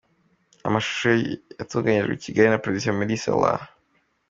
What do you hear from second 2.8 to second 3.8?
Meddy Saleh.